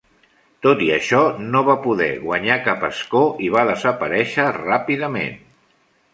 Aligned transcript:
Tot 0.67 0.79
i 0.85 0.87
això, 0.95 1.19
no 1.55 1.61
va 1.67 1.75
poder 1.83 2.07
guanyar 2.23 2.57
cap 2.69 2.87
escó 2.91 3.23
i 3.49 3.53
va 3.59 3.67
desaparèixer 3.69 4.49
ràpidament. 4.59 5.39